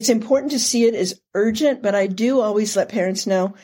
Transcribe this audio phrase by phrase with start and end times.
[0.00, 3.54] it's important to see it as urgent, but I do always let parents know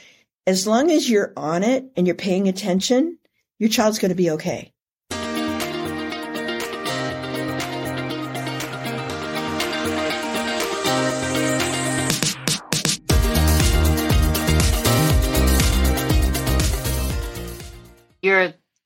[0.46, 3.18] as long as you're on it and you're paying attention,
[3.58, 4.73] your child's going to be okay.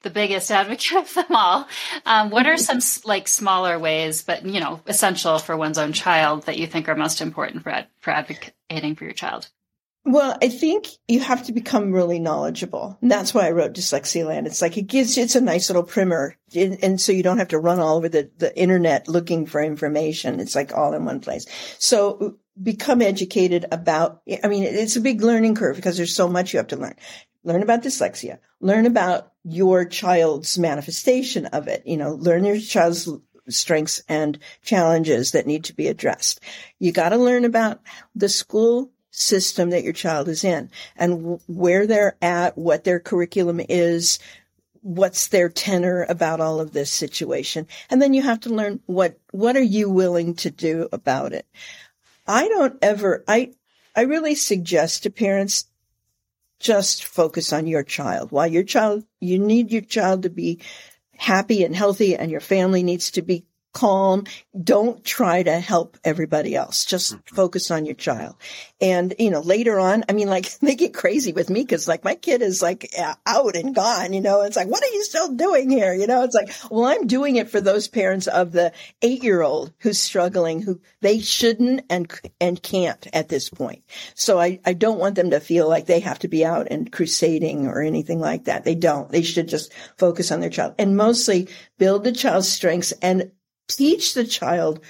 [0.02, 1.66] The biggest advocate of them all.
[2.06, 6.44] Um, what are some like smaller ways, but you know, essential for one's own child
[6.44, 9.48] that you think are most important for ad- for advocating for your child?
[10.04, 12.96] Well, I think you have to become really knowledgeable.
[13.02, 14.46] And that's why I wrote DyslexiaLand.
[14.46, 16.34] It's like it gives it's a nice little primer.
[16.54, 19.62] And, and so you don't have to run all over the, the internet looking for
[19.62, 20.40] information.
[20.40, 21.44] It's like all in one place.
[21.78, 26.54] So become educated about, I mean, it's a big learning curve because there's so much
[26.54, 26.94] you have to learn.
[27.48, 28.40] Learn about dyslexia.
[28.60, 31.82] Learn about your child's manifestation of it.
[31.86, 33.08] You know, learn your child's
[33.48, 36.40] strengths and challenges that need to be addressed.
[36.78, 37.80] You got to learn about
[38.14, 43.62] the school system that your child is in and where they're at, what their curriculum
[43.66, 44.18] is,
[44.82, 47.66] what's their tenor about all of this situation.
[47.88, 51.46] And then you have to learn what, what are you willing to do about it?
[52.26, 53.54] I don't ever, I,
[53.96, 55.64] I really suggest to parents
[56.60, 58.30] just focus on your child.
[58.30, 60.60] While your child, you need your child to be
[61.16, 64.24] happy and healthy and your family needs to be calm.
[64.60, 66.84] Don't try to help everybody else.
[66.84, 67.34] Just mm-hmm.
[67.34, 68.36] focus on your child.
[68.80, 72.04] And, you know, later on, I mean, like they get crazy with me because like
[72.04, 72.92] my kid is like
[73.26, 75.92] out and gone, you know, it's like, what are you still doing here?
[75.92, 79.42] You know, it's like, well, I'm doing it for those parents of the eight year
[79.42, 82.10] old who's struggling, who they shouldn't and,
[82.40, 83.82] and can't at this point.
[84.14, 86.90] So I, I don't want them to feel like they have to be out and
[86.90, 88.64] crusading or anything like that.
[88.64, 89.10] They don't.
[89.10, 93.30] They should just focus on their child and mostly build the child's strengths and
[93.68, 94.80] teach the child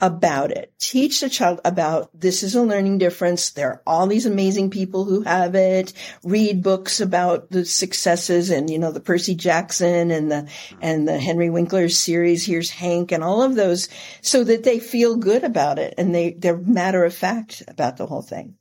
[0.00, 0.72] about it.
[0.78, 3.50] Teach the child about this is a learning difference.
[3.50, 5.92] There are all these amazing people who have it.
[6.22, 10.48] Read books about the successes and, you know, the Percy Jackson and the,
[10.80, 12.46] and the Henry Winkler series.
[12.46, 13.88] Here's Hank and all of those
[14.22, 18.06] so that they feel good about it and they, they're matter of fact about the
[18.06, 18.54] whole thing.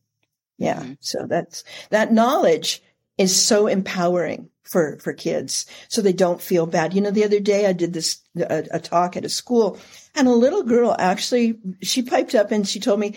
[0.57, 0.79] Yeah.
[0.79, 0.94] Mm-hmm.
[1.01, 2.81] So that's, that knowledge
[3.19, 6.94] is so empowering for, for kids so they don't feel bad.
[6.94, 9.79] You know, the other day I did this, a, a talk at a school
[10.16, 13.16] and a little girl actually, she piped up and she told me,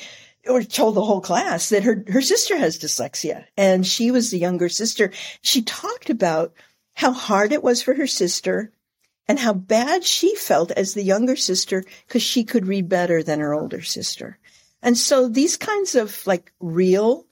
[0.48, 4.38] or told the whole class that her, her sister has dyslexia and she was the
[4.38, 5.12] younger sister.
[5.42, 6.54] She talked about
[6.94, 8.72] how hard it was for her sister
[9.28, 13.40] and how bad she felt as the younger sister because she could read better than
[13.40, 14.38] her older sister.
[14.82, 17.26] And so these kinds of like real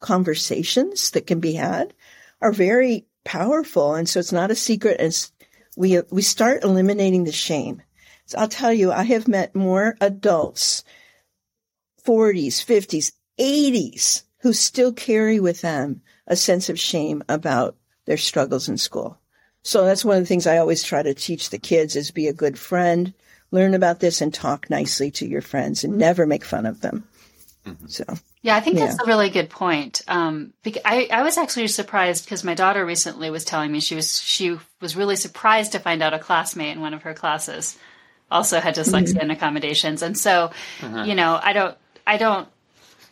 [0.00, 1.94] conversations that can be had
[2.40, 3.94] are very powerful.
[3.94, 4.96] And so it's not a secret.
[4.98, 5.30] And
[5.76, 7.82] we, we start eliminating the shame.
[8.24, 10.84] So I'll tell you, I have met more adults,
[12.04, 17.76] 40s, 50s, 80s, who still carry with them a sense of shame about
[18.06, 19.18] their struggles in school.
[19.62, 22.28] So that's one of the things I always try to teach the kids is be
[22.28, 23.12] a good friend,
[23.50, 27.06] learn about this and talk nicely to your friends and never make fun of them.
[27.66, 27.86] Mm-hmm.
[27.88, 28.04] So
[28.46, 28.86] yeah, I think yeah.
[28.86, 30.02] that's a really good point.
[30.06, 30.52] Um,
[30.84, 34.56] I, I was actually surprised because my daughter recently was telling me she was she
[34.80, 37.76] was really surprised to find out a classmate in one of her classes
[38.30, 39.18] also had dyslexia mm-hmm.
[39.18, 41.02] and accommodations, and so uh-huh.
[41.02, 41.76] you know I don't
[42.06, 42.46] I don't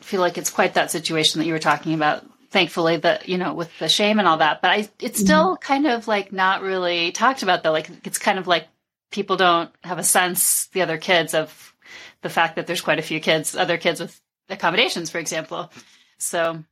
[0.01, 2.25] feel like it's quite that situation that you were talking about.
[2.51, 5.25] Thankfully, that you know with the shame and all that, but I it's mm-hmm.
[5.27, 5.67] still mm-hmm.
[5.67, 7.73] kind of like not really talked about though.
[7.73, 8.69] Like it's kind of like
[9.11, 11.75] people don't have a sense the other kids of
[12.23, 15.71] the fact that there's quite a few kids, other kids with accommodations, for example.
[16.19, 16.65] So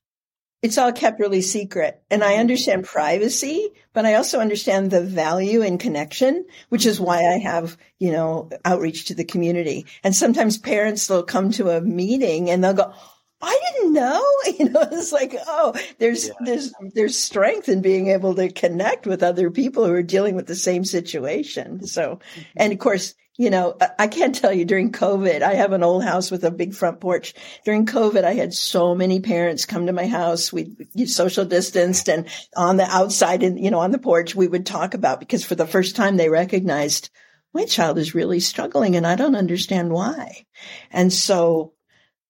[0.63, 2.03] it's all kept really secret.
[2.11, 7.27] And I understand privacy, but I also understand the value in connection, which is why
[7.27, 9.87] I have, you know, outreach to the community.
[10.05, 12.95] And sometimes parents will come to a meeting and they'll go,
[13.43, 14.25] I didn't know.
[14.59, 16.35] You know, it's like, oh, there's yeah.
[16.45, 20.47] there's there's strength in being able to connect with other people who are dealing with
[20.47, 21.87] the same situation.
[21.87, 22.19] So,
[22.57, 26.05] and of course, you know, I can't tell you during COVID, I have an old
[26.05, 27.33] house with a big front porch.
[27.65, 30.53] During COVID, I had so many parents come to my house.
[30.53, 30.77] We
[31.07, 34.93] social distanced and on the outside and, you know, on the porch, we would talk
[34.93, 37.09] about because for the first time they recognized
[37.55, 40.47] my child is really struggling and I don't understand why.
[40.91, 41.73] And so,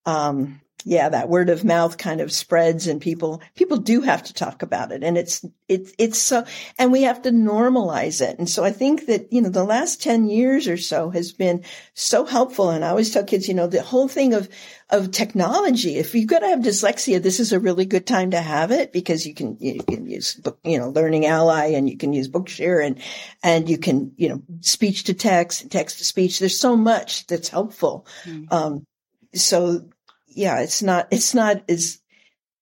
[0.06, 4.34] um, yeah, that word of mouth kind of spreads and people, people do have to
[4.34, 5.02] talk about it.
[5.02, 6.44] And it's, it's, it's so,
[6.78, 8.38] and we have to normalize it.
[8.38, 11.64] And so I think that, you know, the last 10 years or so has been
[11.94, 12.70] so helpful.
[12.70, 14.48] And I always tell kids, you know, the whole thing of,
[14.90, 18.40] of technology, if you've got to have dyslexia, this is a really good time to
[18.40, 22.12] have it because you can, you can use, you know, Learning Ally and you can
[22.12, 23.00] use Bookshare and,
[23.42, 26.38] and you can, you know, speech to text and text to speech.
[26.38, 28.06] There's so much that's helpful.
[28.24, 28.52] Mm-hmm.
[28.52, 28.86] Um,
[29.34, 29.88] so
[30.36, 32.00] yeah, it's not, it's not as,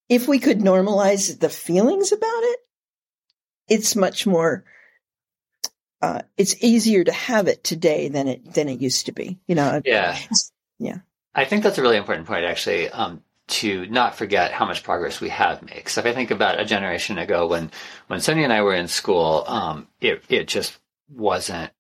[0.09, 2.59] if we could normalize the feelings about it,
[3.69, 4.65] it's much more,
[6.03, 9.55] uh, it's easier to have it today than it, than it used to be, you
[9.55, 9.81] know?
[9.85, 10.19] Yeah.
[10.79, 10.99] Yeah.
[11.35, 15.21] I think that's a really important point, actually, um, to not forget how much progress
[15.21, 15.89] we have made.
[15.89, 17.71] So if I think about a generation ago when,
[18.09, 20.79] when Sonia and I were in school, um, it, it just
[21.09, 21.71] wasn't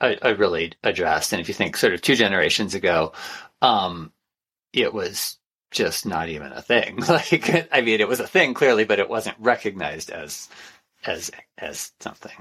[0.00, 1.32] a, a really addressed.
[1.32, 3.12] And if you think sort of two generations ago,
[3.62, 4.12] um,
[4.72, 5.38] it was
[5.70, 6.98] just not even a thing.
[7.08, 10.48] Like, I mean, it was a thing clearly, but it wasn't recognized as,
[11.06, 12.32] as, as something.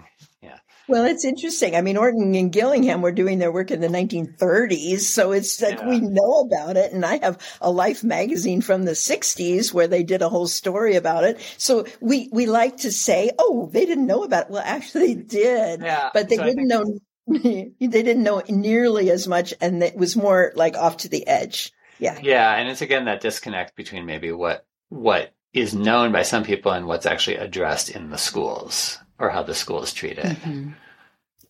[0.41, 0.57] Yeah.
[0.87, 1.75] Well, it's interesting.
[1.75, 5.77] I mean, Orton and Gillingham were doing their work in the 1930s, so it's like
[5.77, 5.87] Yeah.
[5.89, 6.91] we know about it.
[6.91, 10.95] And I have a Life magazine from the 60s where they did a whole story
[10.95, 11.39] about it.
[11.59, 15.21] So we we like to say, "Oh, they didn't know about it." Well, actually, they
[15.21, 16.09] did, Yeah.
[16.11, 16.99] but they So didn't know.
[17.27, 21.71] they didn't know nearly as much, and it was more like off to the edge.
[21.99, 26.43] Yeah, Yeah, and it's again that disconnect between maybe what what is known by some
[26.43, 30.25] people and what's actually addressed in the schools or how the schools treat it.
[30.25, 30.75] Mhm.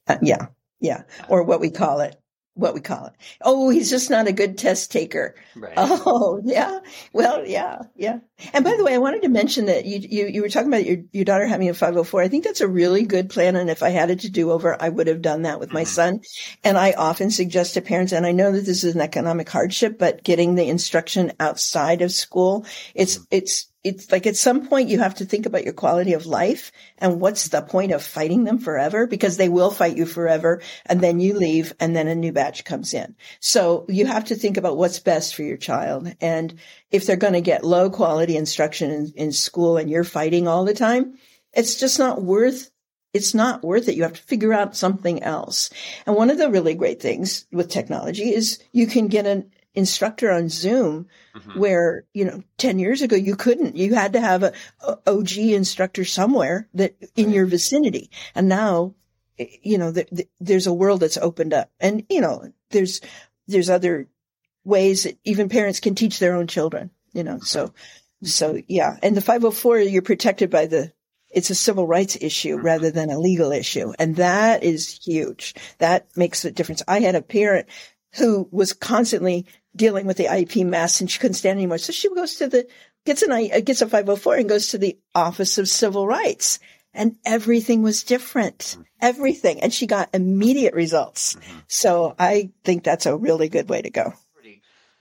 [0.07, 0.47] Uh, yeah,
[0.79, 2.19] yeah, or what we call it.
[2.55, 3.13] What we call it.
[3.41, 5.35] Oh, he's just not a good test taker.
[5.55, 5.73] Right.
[5.77, 6.79] Oh, yeah.
[7.13, 8.19] Well, yeah, yeah.
[8.53, 10.85] And by the way, I wanted to mention that you you, you were talking about
[10.85, 12.21] your, your daughter having a 504.
[12.21, 13.55] I think that's a really good plan.
[13.55, 15.83] And if I had it to do over, I would have done that with my
[15.83, 15.87] Mhm.
[15.87, 16.21] son.
[16.63, 19.97] And I often suggest to parents, and I know that this is an economic hardship,
[19.97, 24.99] but getting the instruction outside of school, it's, it's, it's like at some point you
[24.99, 28.59] have to think about your quality of life and what's the point of fighting them
[28.59, 32.33] forever because they will fight you forever and then you leave and then a new
[32.33, 33.15] batch comes in.
[33.39, 36.13] So you have to think about what's best for your child.
[36.19, 36.59] And
[36.91, 40.65] if they're going to get low quality instruction in, in school and you're fighting all
[40.65, 41.17] the time,
[41.53, 42.69] it's just not worth
[43.11, 43.95] it's not worth it.
[43.95, 45.71] You have to figure out something else.
[46.05, 50.29] And one of the really great things with technology is you can get an instructor
[50.31, 51.55] on Zoom Mhm.
[51.57, 53.75] where, you know, 10 years ago you couldn't.
[53.75, 54.53] You had to have a,
[54.87, 58.11] a OG instructor somewhere that in your vicinity.
[58.35, 58.93] And now,
[59.63, 63.01] you know, th- th- there's a world that's opened up and, you know, there's,
[63.47, 64.07] there's other
[64.63, 67.73] ways that even parents can teach their own children, you know, so,
[68.21, 68.97] so yeah.
[69.01, 70.91] And the 504, you're protected by the,
[71.31, 72.63] it's a civil rights issue Mhm.
[72.63, 73.93] rather than a legal issue.
[73.99, 75.53] And that is huge.
[75.77, 76.81] That makes a difference.
[76.87, 77.67] I had a parent
[78.17, 79.45] who was constantly
[79.75, 81.77] dealing with the IEP mess and she couldn't stand anymore.
[81.77, 82.67] So she goes to the,
[83.05, 86.59] gets an, I- uh, gets a 504 and goes to the Office of Civil Rights
[86.93, 88.77] and everything was different.
[88.99, 89.61] Everything.
[89.61, 91.35] And she got immediate results.
[91.35, 91.63] Mhm.
[91.67, 94.13] So I think that's a really good way to go.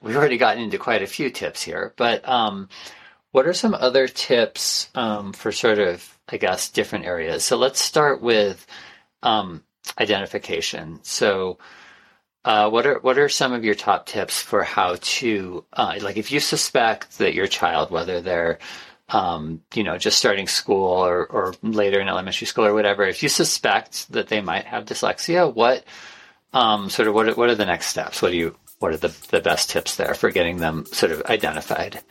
[0.01, 2.69] We've already gotten into quite a few tips here, but um,
[3.31, 7.43] what are some other tips um, for sort of, I guess, different areas?
[7.43, 8.65] So let's start with
[9.23, 9.61] um,
[9.99, 10.99] identification.
[11.03, 11.57] So,
[12.45, 16.17] uh, what are what are some of your top tips for how to, uh, like,
[16.17, 18.59] if you suspect that your child, whether they're
[19.09, 23.23] um, you know, just starting school or, or later in elementary school or whatever, if
[23.23, 25.83] you suspect that they might have dyslexia, what
[26.53, 28.21] um, sort of what are, what are the next steps?
[28.21, 31.23] What do you what are the, the best tips there for getting them sort of
[31.23, 32.01] identified?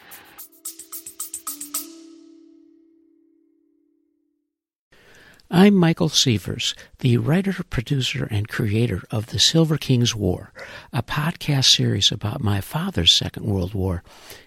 [5.50, 10.52] I'm Michael Sievers, the writer, producer, and creator of The Silver King's War,
[10.92, 14.02] a podcast series about my father's Second World War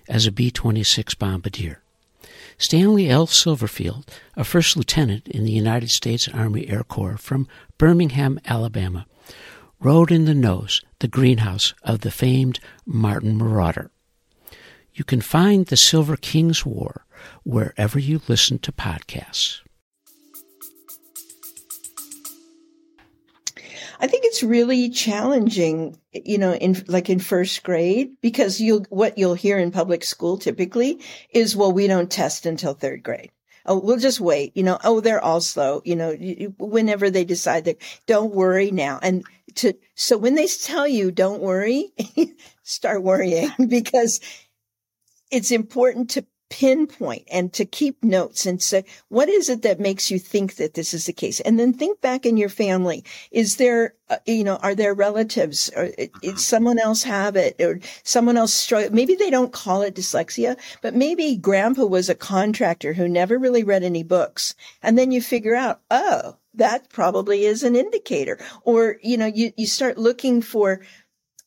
[0.08, 1.82] as a B 26 bombardier.
[2.60, 3.26] Stanley L.
[3.26, 7.48] Silverfield, a first lieutenant in the United States Army Air Corps from
[7.80, 9.08] Birmingham, Alabama,
[9.80, 13.90] rode in the nose, the greenhouse of the famed Martin Marauder.
[14.94, 17.08] You can find The Silver King's War
[17.42, 19.62] wherever you listen to podcasts.
[24.02, 29.20] I think it's really challenging, you know, in like in first grade because you'll what
[29.20, 33.30] you'll hear in public school typically is, well, we don't test until third grade.
[33.64, 34.58] Oh, we'll just wait.
[34.58, 35.84] You know, oh, they're all slow.
[35.86, 36.14] You know,
[36.58, 37.78] whenever they decide that,
[38.08, 39.00] don't worry now.
[39.04, 39.24] And
[39.56, 41.94] to so when they tell you don't worry,
[42.64, 44.20] start worrying because
[45.30, 50.12] it's important to pinpoint and to keep notes and say, what is it that makes
[50.12, 51.40] you think that this is the case?
[51.40, 53.04] And then think back in your family.
[53.32, 57.56] Is there, uh, you know, are there relatives or it, it, someone else have it
[57.60, 58.92] or someone else struggle?
[58.94, 63.64] Maybe they don't call it dyslexia, but maybe grandpa was a contractor who never really
[63.64, 64.54] read any books.
[64.84, 68.38] And then you figure out, oh, that probably is an indicator.
[68.64, 70.82] Or, you know, you, you start looking for,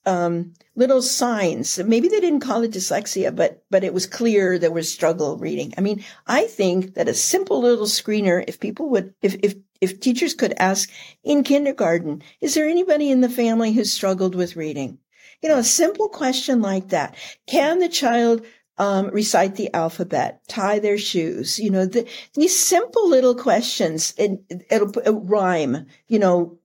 [0.07, 1.79] um, little signs.
[1.79, 5.75] Maybe they didn't call it dyslexia, but, but it was clear there was struggle reading.
[5.79, 10.01] I mean, I think that a simple little screener, if people would, if, if, if
[10.01, 10.91] teachers could ask
[11.23, 14.99] in kindergarten, is there anybody in the family who struggled with reading?
[15.43, 17.17] You know, a simple question like that.
[17.47, 18.45] Can the child
[18.79, 24.41] um, recite the alphabet, tie their shoes, you know, the, these simple little questions and
[24.71, 26.59] it'll, it'll rhyme, you know,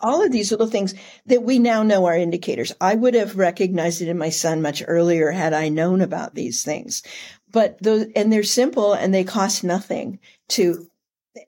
[0.00, 0.94] all of these little things
[1.26, 2.72] that we now know are indicators.
[2.80, 6.62] I would have recognized it in my son much earlier had I known about these
[6.62, 7.02] things.
[7.50, 10.18] But those, and they're simple and they cost nothing
[10.48, 10.88] to,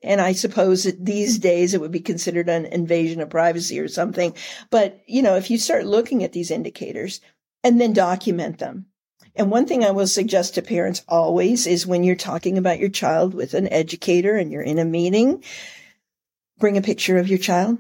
[0.02, 3.88] and I suppose that these days it would be considered an invasion of privacy or
[3.88, 4.35] something.
[4.70, 7.20] But, you know, if you start looking at these indicators
[7.64, 8.87] and then document them,
[9.37, 12.88] and one thing I will suggest to parents always is when you're talking about your
[12.88, 15.44] child with an educator and you're in a meeting,
[16.58, 17.78] bring a picture of your child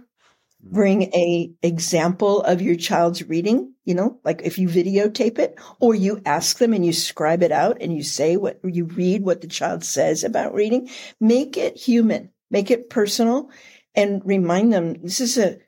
[0.60, 5.94] bring a example of your child's reading, you know, like if you videotape it or
[5.94, 9.40] you ask them and you scribe it out and you say what you read what
[9.40, 10.88] the child says about reading,
[11.20, 13.50] make it human, make it personal
[13.94, 15.58] and remind them this is a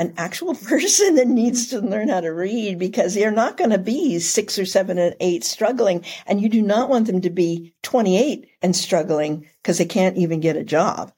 [0.00, 3.78] an actual person that needs to learn how to read because they're not going to
[3.78, 6.02] be six or seven and eight struggling.
[6.26, 10.40] And you do not want them to be 28 and struggling because they can't even
[10.40, 11.12] get a job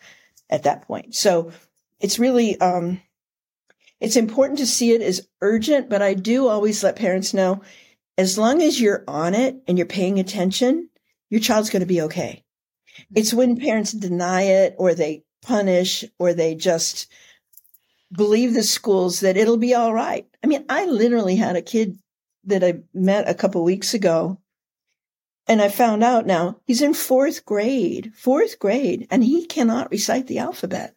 [0.51, 1.15] at that point.
[1.15, 1.53] So
[2.01, 3.01] it's really, um,
[4.03, 7.63] it's important to see it as urgent, but I do always let parents know
[8.19, 10.89] as long as you're on it and you're paying attention,
[11.31, 12.43] your child's going to be okay.
[12.97, 13.03] Hmm.
[13.15, 17.13] It's when parents deny it or they punish or they just
[18.11, 20.27] believe the schools that it'll be all right.
[20.43, 21.97] I mean, I literally had a kid
[22.45, 24.39] that I met a couple weeks ago
[25.47, 30.27] and I found out now he's in fourth grade, fourth grade, and he cannot recite
[30.27, 30.97] the alphabet.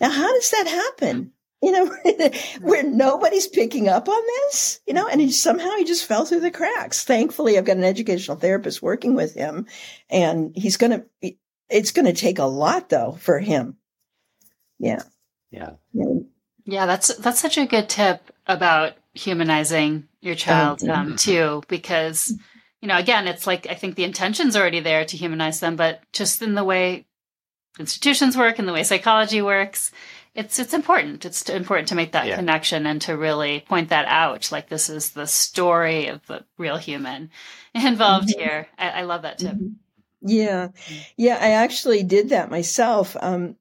[0.00, 1.32] Now, how does that happen?
[1.62, 1.86] You know,
[2.60, 6.40] where nobody's picking up on this, you know, and he, somehow he just fell through
[6.40, 7.04] the cracks.
[7.04, 9.66] Thankfully, I've got an educational therapist working with him
[10.10, 11.34] and he's going to,
[11.68, 13.76] it's going to take a lot though for him.
[14.78, 15.02] Yeah.
[15.50, 15.70] Yeah.
[16.64, 16.86] Yeah.
[16.86, 22.36] That's, that's such a good tip about humanizing your child, um, too, because,
[22.82, 26.02] you know, again, it's like, I think the intention's already there to humanize them, but
[26.12, 27.06] just in the way
[27.78, 29.90] institutions work and the way psychology works,
[30.36, 31.24] it's it's important.
[31.24, 32.36] It's important to make that yeah.
[32.36, 34.52] connection and to really point that out.
[34.52, 37.30] Like this is the story of the real human
[37.74, 38.40] involved mm-hmm.
[38.40, 38.68] here.
[38.78, 39.54] I, I, love that tip.
[39.54, 39.68] Mm-hmm.
[40.22, 40.68] Yeah,
[41.16, 41.38] yeah.
[41.40, 43.16] I actually did that myself.
[43.20, 43.56] Um,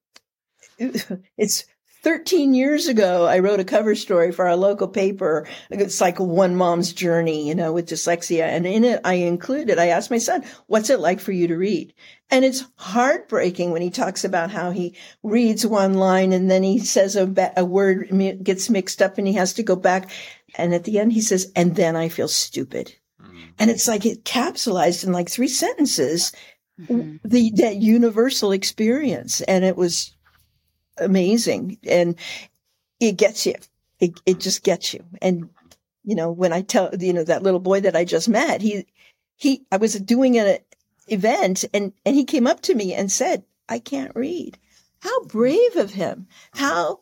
[0.78, 1.66] it's
[2.06, 5.48] 13 years ago, I wrote a cover story for our local paper.
[5.72, 8.44] It's like one mom's journey, you know, with dyslexia.
[8.44, 11.58] And in it, I included, I asked my son, what's it like for you to
[11.58, 11.96] read?
[12.30, 16.78] And it's heartbreaking when he talks about how he reads one line and then he
[16.78, 18.10] says a, a word
[18.44, 20.12] gets mixed up and he has to go back.
[20.60, 22.94] And at the end, he says, and then I feel stupid.
[23.20, 23.42] Mm-hmm.
[23.58, 26.34] And it's like it capsulized in like three sentences,
[26.80, 27.16] mm-hmm.
[27.28, 29.42] the, that universal experience.
[29.42, 30.15] And it was
[30.98, 32.16] amazing and
[33.00, 33.56] it gets you.
[34.00, 35.04] It, it just gets you.
[35.22, 35.50] And,
[36.04, 38.86] you know, when I tell, you know, that little boy that I just met, he,
[39.36, 40.60] he, I was doing an
[41.08, 44.58] event and, and he came up to me and said, I can't read.
[45.00, 46.28] How brave of him.
[46.54, 47.00] How,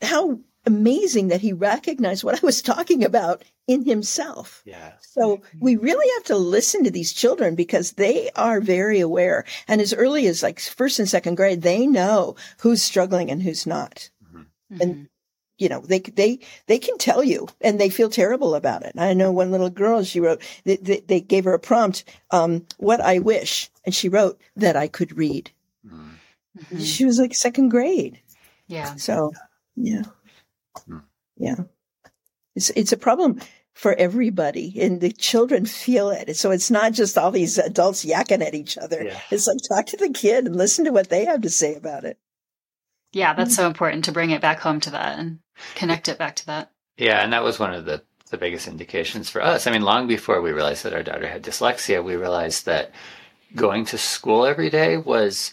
[0.00, 4.62] how amazing that he recognized what I was talking about in himself.
[4.64, 4.92] Yeah.
[5.00, 9.44] So we really have to listen to these children because they are very aware.
[9.68, 13.66] And as early as like first and second grade, they know who's struggling and who's
[13.66, 14.10] not.
[14.34, 14.80] Mm-hmm.
[14.80, 15.08] And
[15.58, 18.94] you know, they, they, they can tell you and they feel terrible about it.
[18.98, 22.02] I know one little girl, she wrote, they, they, they gave her a prompt,
[22.32, 23.70] um, what I wish.
[23.84, 25.52] And she wrote that I could read.
[25.86, 26.78] Mm-hmm.
[26.80, 28.20] She was like second grade.
[28.66, 28.96] Yeah.
[28.96, 29.30] So,
[29.76, 30.02] yeah.
[30.86, 30.98] Hmm.
[31.36, 31.56] Yeah.
[32.54, 33.40] It's, it's a problem
[33.74, 36.36] for everybody and the children feel it.
[36.36, 39.04] So it's not just all these adults yakking at each other.
[39.04, 39.18] Yeah.
[39.30, 42.04] It's like talk to the kid and listen to what they have to say about
[42.04, 42.18] it.
[43.12, 43.56] Yeah, that's mm.
[43.56, 45.40] so important to bring it back home to that and
[45.74, 46.70] connect it back to that.
[46.96, 49.66] Yeah, and that was one of the the biggest indications for us.
[49.66, 52.90] I mean, long before we realized that our daughter had dyslexia, we realized that
[53.54, 55.52] going to school every day was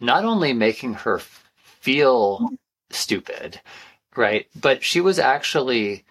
[0.00, 1.20] not only making her
[1.62, 2.48] feel
[2.88, 3.60] stupid,
[4.16, 4.46] right?
[4.58, 6.06] But she was actually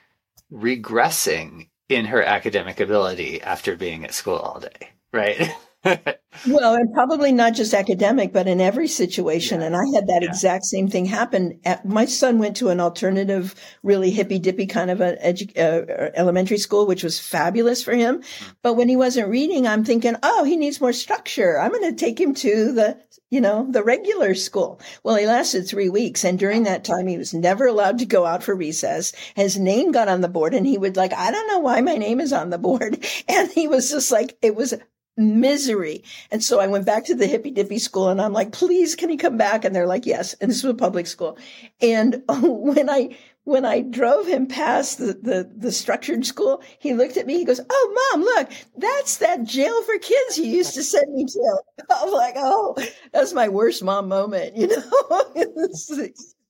[0.52, 5.52] regressing in her academic ability after being at school all day, right?
[5.84, 9.60] well, and probably not just academic, but in every situation.
[9.60, 9.68] Yeah.
[9.68, 10.30] And I had that yeah.
[10.30, 11.60] exact same thing happen.
[11.66, 16.12] At, my son went to an alternative, really hippy dippy kind of an edu- uh,
[16.16, 18.20] elementary school, which was fabulous for him.
[18.22, 18.52] Mm-hmm.
[18.62, 21.60] But when he wasn't reading, I'm thinking, oh, he needs more structure.
[21.60, 22.98] I'm going to take him to the
[23.34, 24.80] you know, the regular school.
[25.04, 26.24] Well, he lasted three weeks.
[26.24, 29.12] And during that time, he was never allowed to go out for recess.
[29.36, 31.96] His name got on the board and he would like, I don't know why my
[31.96, 33.04] name is on the board.
[33.28, 34.76] And he was just like, it was
[35.18, 36.04] misery.
[36.32, 39.10] And so I went back to the hippy dippy school and I'm like, please, can
[39.10, 39.66] he come back?
[39.66, 40.34] And they're like, yes.
[40.36, 41.38] And this was a public school.
[41.82, 43.16] And when I
[43.46, 47.38] when I drove him past the, the, the structured school, he looked at me.
[47.38, 51.26] He goes, "Oh, mom, look, that's that jail for kids you used to send me
[51.26, 52.76] to." I was like, "Oh,
[53.12, 56.08] that's my worst mom moment," you know,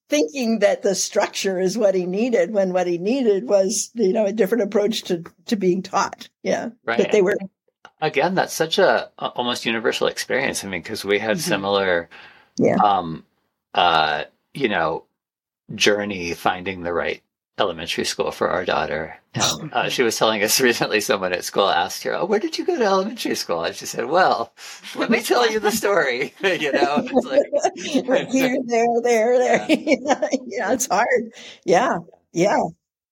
[0.09, 4.25] thinking that the structure is what he needed when what he needed was, you know,
[4.25, 6.29] a different approach to to being taught.
[6.43, 6.99] Yeah, right.
[6.99, 7.37] That they were
[8.01, 8.35] again.
[8.35, 10.63] That's such a, a almost universal experience.
[10.63, 11.49] I mean, because we had mm-hmm.
[11.49, 12.09] similar,
[12.57, 13.25] yeah, um,
[13.73, 15.05] uh, you know
[15.75, 17.21] journey finding the right
[17.59, 19.15] elementary school for our daughter.
[19.33, 22.57] And, uh, she was telling us recently someone at school asked her, "Oh, where did
[22.57, 24.53] you go to elementary school?" And she said, "Well,
[24.95, 29.65] let me tell you the story." you know, it's like here, there, there, there.
[29.69, 30.27] Yeah.
[30.47, 31.33] yeah, it's hard.
[31.65, 31.99] Yeah,
[32.31, 32.61] yeah,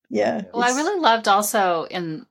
[0.09, 0.41] yeah.
[0.53, 2.25] Well, I really loved also in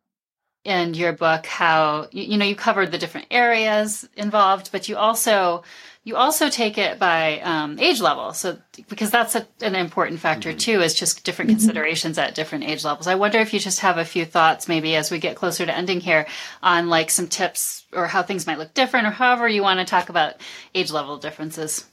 [0.64, 4.96] in your book how you, you know you covered the different areas involved, but you
[4.96, 5.62] also
[6.02, 8.32] you also take it by um, age level.
[8.32, 10.58] So, because that's a, an important factor mm-hmm.
[10.58, 11.58] too, is just different mm-hmm.
[11.58, 13.06] considerations at different age levels.
[13.06, 15.76] I wonder if you just have a few thoughts, maybe as we get closer to
[15.76, 16.26] ending here,
[16.62, 19.84] on like some tips or how things might look different, or however you want to
[19.84, 20.34] talk about
[20.74, 21.86] age level differences.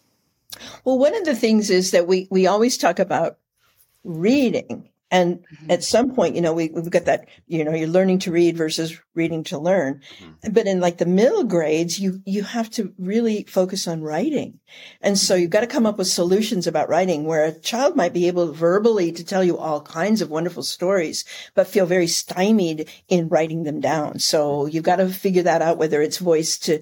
[0.86, 3.38] Well, one of the things is that we we always talk about
[4.04, 5.72] reading and mm-hmm.
[5.72, 8.58] at some point, you know, we, we've got that, you know, you're learning to read
[8.58, 10.02] versus reading to learn.
[10.20, 10.54] Mm-hmm.
[10.54, 14.60] But in like the middle grades, you, you have to really focus on writing.
[15.02, 18.14] And so you've got to come up with solutions about writing where a child might
[18.14, 22.90] be able verbally to tell you all kinds of wonderful stories, but feel very stymied
[23.08, 24.20] in writing them down.
[24.20, 26.82] So you've got to figure that out, whether it's voice to,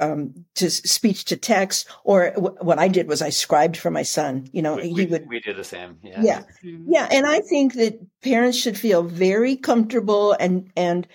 [0.00, 4.02] um, to speech to text or w- what I did was I scribed for my
[4.02, 5.98] son, you know, we, he would, we did the same.
[6.02, 6.22] Yeah.
[6.22, 6.42] Yeah.
[6.64, 6.92] Mm-hmm.
[6.92, 7.08] Yeah.
[7.10, 11.06] And I think that parents should feel very comfortable and, and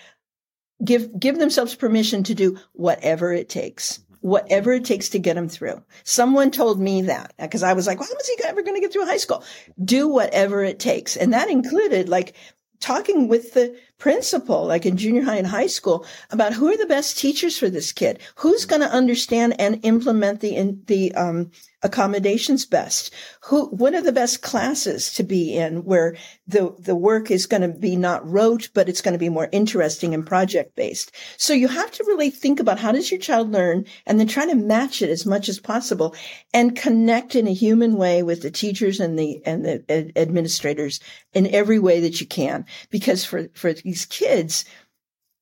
[0.84, 5.48] give, give themselves permission to do whatever it takes, whatever it takes to get them
[5.48, 5.82] through.
[6.04, 8.80] Someone told me that because I was like, well, how is he ever going to
[8.80, 9.44] get through high school?
[9.82, 11.16] Do whatever it takes.
[11.16, 12.34] And that included like
[12.80, 16.86] talking with the principal, like in junior high and high school, about who are the
[16.86, 21.50] best teachers for this kid, who's going to understand and implement the in, the um,
[21.82, 27.30] accommodations best, who what are the best classes to be in where the the work
[27.30, 30.74] is going to be not rote, but it's going to be more interesting and project
[30.74, 31.12] based.
[31.36, 34.46] So you have to really think about how does your child learn, and then try
[34.46, 36.14] to match it as much as possible,
[36.52, 41.00] and connect in a human way with the teachers and the and the ad- administrators
[41.32, 44.66] in every way that you can, because for for these kids,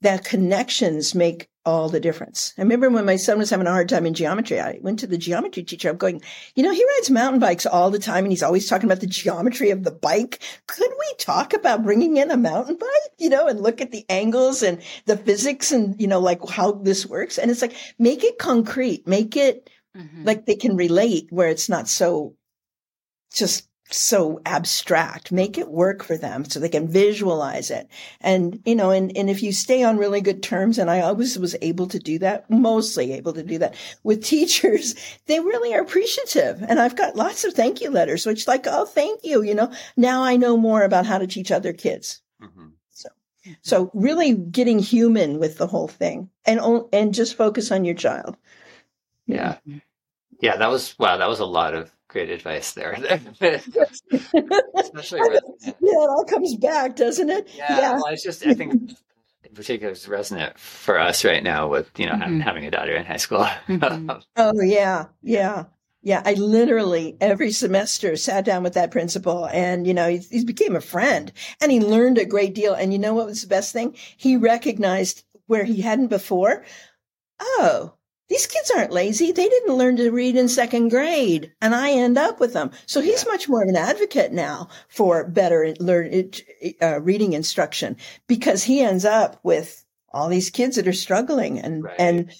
[0.03, 2.55] that connections make all the difference.
[2.57, 5.09] I remember when my son was having a hard time in geometry, I went to
[5.09, 5.91] the geometry teacher.
[5.91, 6.23] I'm going,
[6.55, 9.09] you know, he rides mountain bikes all the time and he's always talking about the
[9.09, 10.41] geometry of the bike.
[10.69, 14.07] Could we talk about bringing in a mountain bike, you know, and look at the
[14.09, 17.37] angles and the physics and, you know, like how this works?
[17.37, 20.23] And it's like, make it concrete, make it mm-hmm.
[20.23, 22.37] like they can relate where it's not so
[23.35, 25.31] just so abstract.
[25.31, 27.89] Make it work for them so they can visualize it.
[28.21, 31.39] And, you know, and, and if you stay on really good terms, and I always
[31.39, 34.95] was able to do that, mostly able to do that with teachers,
[35.27, 36.63] they really are appreciative.
[36.69, 39.43] And I've got lots of thank you letters, which like, oh, thank you.
[39.43, 42.21] You know, now I know more about how to teach other kids.
[42.43, 42.69] Mm-hmm.
[42.91, 43.09] So,
[43.63, 46.61] so really getting human with the whole thing and,
[46.93, 48.37] and just focus on your child.
[49.27, 49.59] Yeah.
[50.41, 50.57] Yeah.
[50.57, 51.17] That was, wow.
[51.17, 52.93] That was a lot of great advice there.
[54.75, 57.49] Especially with, yeah, it all comes back, doesn't it?
[57.55, 57.93] Yeah, yeah.
[57.93, 58.73] Well, it's just I think
[59.45, 62.41] in particular it's resonant for us right now with you know mm-hmm.
[62.41, 63.47] having a daughter in high school.
[63.69, 64.11] Mm-hmm.
[64.37, 65.65] oh yeah, yeah.
[66.03, 70.45] Yeah, I literally every semester sat down with that principal and, you know, he, he
[70.45, 72.75] became a friend and he learned a great deal.
[72.75, 73.97] And you know what was the best thing?
[74.17, 76.65] He recognized where he hadn't before.
[77.41, 77.96] Oh,
[78.29, 79.31] these kids aren't lazy.
[79.31, 82.73] They didn't learn to read in second grade and I end up with them.
[82.87, 83.33] So he's yeah.
[83.33, 86.31] much more of an advocate now for better learn,
[86.83, 91.85] uh, reading instruction because he ends up with all these kids that are struggling and,
[91.85, 91.95] right.
[92.01, 92.33] and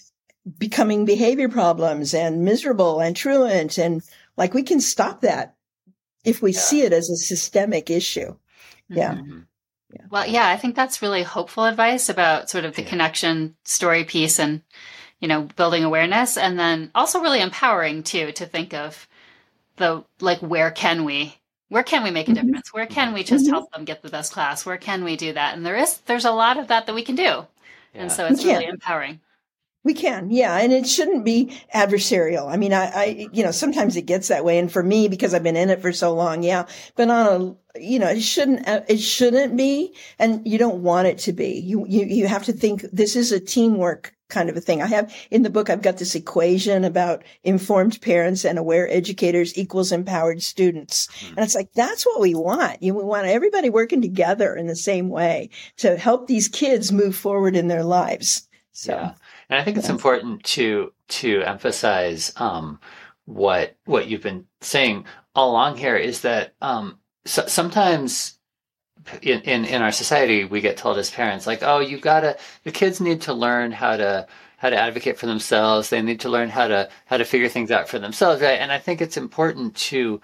[0.59, 3.79] becoming behavior problems and miserable and truant.
[3.79, 4.03] And
[4.37, 5.55] like we can stop that
[6.25, 6.61] if we yeah.
[6.61, 8.35] see it as a systemic issue.
[8.89, 9.15] Yeah.
[9.15, 9.41] Mm-hmm.
[9.93, 10.03] yeah.
[10.11, 14.41] Well, yeah, I think that's really hopeful advice about sort of the connection story piece
[14.41, 14.63] and,
[15.21, 19.09] you know, building awareness and then also really empowering too to think of
[19.77, 21.35] the like where can we
[21.69, 22.47] where can we make a mm-hmm.
[22.47, 22.73] difference?
[22.73, 23.55] Where can we just mm-hmm.
[23.55, 24.65] help them get the best class?
[24.65, 25.57] Where can we do that?
[25.57, 27.23] And there is there's a lot of that that we can do.
[27.23, 27.47] Yeah.
[27.95, 29.21] And so it's really empowering.
[29.83, 32.53] We can, yeah, and it shouldn't be adversarial.
[32.53, 35.33] I mean, I, I, you know, sometimes it gets that way, and for me, because
[35.33, 36.67] I've been in it for so long, yeah.
[36.97, 41.19] But on a, you know, it shouldn't, it shouldn't be, and you don't want it
[41.19, 41.61] to be.
[41.61, 44.83] You, you, you have to think this is a teamwork kind of a thing.
[44.83, 49.57] I have in the book, I've got this equation about informed parents and aware educators
[49.57, 51.07] equals empowered students.
[51.07, 51.35] Mm-hmm.
[51.37, 52.83] And it's like, that's what we want.
[52.83, 57.15] You, we want everybody working together in the same way to help these kids move
[57.15, 58.49] forward in their lives.
[58.73, 59.15] So, yeah.
[59.49, 62.81] And I think it's important to, to emphasize, um,
[63.25, 68.39] what, what you've been saying all along here is that, um, so, sometimes
[69.23, 72.73] in, in, in our society, we get told as parents, like, oh, you gotta, the
[72.73, 74.27] kids need to learn how to,
[74.59, 75.91] how to advocate for themselves.
[75.91, 78.61] They need to learn how to, how to figure things out for themselves, right?
[78.61, 80.21] And I think it's important to,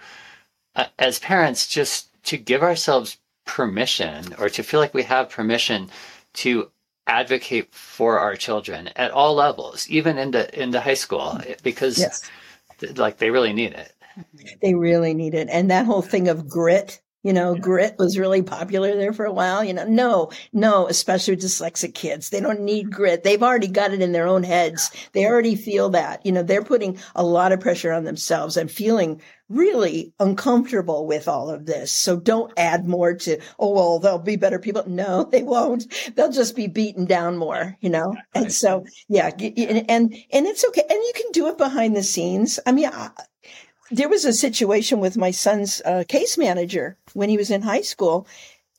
[0.75, 5.89] uh, as parents, just to give ourselves permission or to feel like we have permission
[6.33, 6.71] to
[7.05, 12.29] advocate for our children at all levels, even into, into high school, because yes.
[12.95, 13.93] like they really need it.
[14.61, 15.49] They really need it.
[15.51, 19.31] And that whole thing of grit, you know, grit was really popular there for a
[19.31, 19.63] while.
[19.63, 22.29] You know, no, no, especially dyslexic kids.
[22.29, 22.95] They don't need mm-hmm.
[22.95, 23.23] grit.
[23.23, 24.91] They've already got it in their own heads.
[25.13, 26.25] They already feel that.
[26.25, 31.27] You know, they're putting a lot of pressure on themselves and feeling really uncomfortable with
[31.27, 31.91] all of this.
[31.91, 34.83] So don't add more to, oh, well, they'll be better people.
[34.87, 35.85] No, they won't.
[36.15, 38.15] They'll just be beaten down more, you know?
[38.33, 40.83] And so, yeah, and, and, and it's okay.
[40.89, 42.59] And you can do it behind the scenes.
[42.65, 43.11] I mean, I,
[43.91, 47.81] there was a situation with my son's uh, case manager when he was in high
[47.81, 48.27] school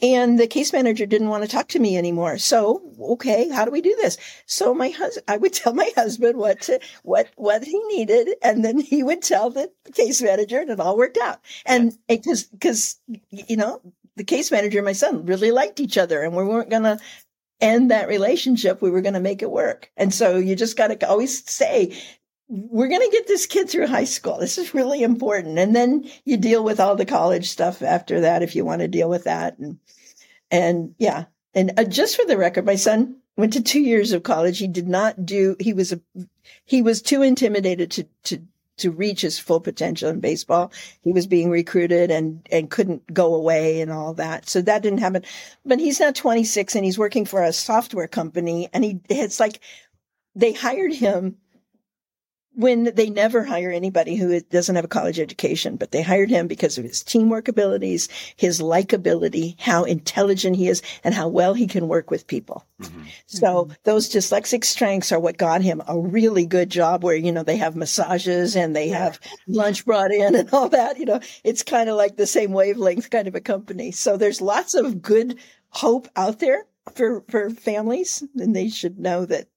[0.02, 2.36] and the case manager didn't want to talk to me anymore.
[2.38, 4.18] So, okay, how do we do this?
[4.44, 8.34] So my husband, I would tell my husband what to, what, what he needed.
[8.42, 11.40] And then he would tell the case manager and it all worked out.
[11.64, 12.96] And because, because,
[13.30, 13.80] you know,
[14.16, 16.98] the case manager and my son really liked each other and we weren't going to
[17.60, 18.82] end that relationship.
[18.82, 19.90] We were going to make it work.
[19.96, 21.96] And so you just got to always say,
[22.48, 24.38] we're going to get this kid through high school.
[24.38, 25.58] This is really important.
[25.58, 28.88] And then you deal with all the college stuff after that if you want to
[28.88, 29.58] deal with that.
[29.58, 29.78] And,
[30.50, 31.24] and yeah.
[31.54, 34.58] And uh, just for the record, my son went to two years of college.
[34.58, 36.00] He did not do, he was a,
[36.64, 38.42] he was too intimidated to, to,
[38.76, 40.72] to reach his full potential in baseball.
[41.02, 44.48] He was being recruited and, and couldn't go away and all that.
[44.48, 45.24] So that didn't happen.
[45.64, 49.60] But he's now 26 and he's working for a software company and he, it's like
[50.34, 51.36] they hired him
[52.54, 56.46] when they never hire anybody who doesn't have a college education, but they hired him
[56.46, 61.66] because of his teamwork abilities, his likability, how intelligent he is, and how well he
[61.66, 62.64] can work with people.
[62.80, 63.02] Mm-hmm.
[63.26, 67.42] So those dyslexic strengths are what got him a really good job where, you know,
[67.42, 70.98] they have massages and they have lunch brought in and all that.
[70.98, 73.90] You know, it's kind of like the same wavelength kind of a company.
[73.90, 75.38] So there's lots of good
[75.70, 79.48] hope out there for, for families and they should know that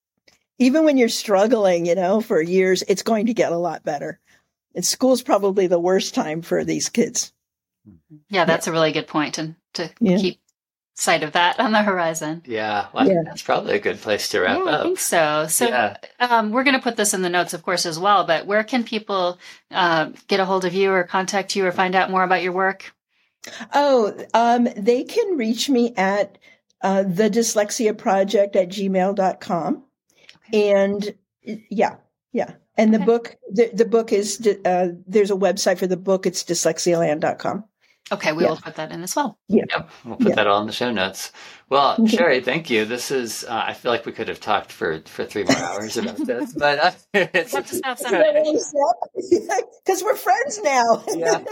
[0.60, 4.20] even when you're struggling, you know, for years, it's going to get a lot better.
[4.76, 7.34] And school's probably the worst time for these kids.
[8.30, 8.72] Yeah, that's yeah.
[8.72, 10.18] a really good point, and to yeah.
[10.18, 10.40] keep
[10.96, 12.42] sight of that on the horizon.
[12.46, 13.22] Yeah, well, yeah.
[13.24, 14.80] that's probably a good place to wrap yeah, up.
[14.80, 15.46] I think so.
[15.48, 15.98] So, yeah.
[16.20, 18.26] um, we're going to put this in the notes, of course, as well.
[18.26, 19.40] But where can people
[19.72, 22.54] uh, get a hold of you, or contact you, or find out more about your
[22.54, 22.94] work?
[23.74, 26.38] Oh, um, they can reach me at
[26.82, 29.84] uh, the dyslexia project at gmail.com.
[30.54, 31.96] And yeah,
[32.32, 32.54] yeah.
[32.78, 36.28] And the book, the, the book is, uh, there's a website for the book.
[36.28, 37.66] It's dyslexialand.com.
[38.10, 38.50] Okay, we yeah.
[38.50, 39.38] will put that in as well.
[39.50, 40.36] Yeah, yep, we'll put yeah.
[40.36, 41.34] that all in the show notes.
[41.70, 42.06] Well, mm-hmm.
[42.06, 42.86] Cheri, thank you.
[42.86, 43.44] This is.
[43.44, 46.54] Uh, I feel like we could have talked for for three more hours about this,
[46.54, 47.82] but uh, it's because
[50.04, 51.04] we're friends now.
[51.16, 51.44] yeah.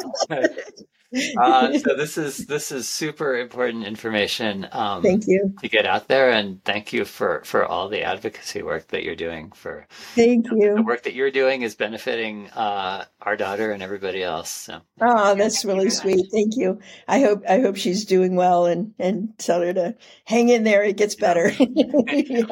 [1.39, 4.67] Uh, so this is this is super important information.
[4.71, 8.61] Um, thank you to get out there, and thank you for for all the advocacy
[8.61, 9.51] work that you're doing.
[9.53, 13.81] For thank you, know, the work that you're doing is benefiting uh, our daughter and
[13.81, 14.49] everybody else.
[14.49, 14.81] So.
[15.01, 16.27] Oh, that's really sweet.
[16.31, 16.79] Thank you.
[17.07, 20.83] I hope I hope she's doing well, and and tell her to hang in there.
[20.83, 21.51] It gets better.
[21.59, 22.45] yeah.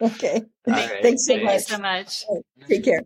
[0.00, 0.42] Okay.
[0.66, 1.62] Thanks so much.
[1.62, 2.24] so much.
[2.68, 3.02] Take care.